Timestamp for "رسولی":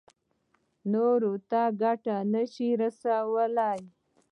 2.81-3.79